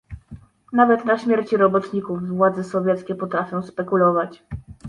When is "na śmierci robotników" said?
1.05-2.27